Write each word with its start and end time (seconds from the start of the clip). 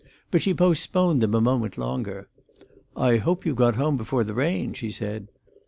But 0.31 0.41
she 0.41 0.55
postponed 0.55 1.21
them 1.21 1.35
a 1.35 1.41
moment 1.41 1.77
longer. 1.77 2.27
"I 2.97 3.17
hope 3.17 3.45
you 3.45 3.53
got 3.53 3.75
home 3.75 3.97
before 3.97 4.23
the 4.23 4.33
rain," 4.33 4.73
she 4.73 4.89
said. 4.89 5.27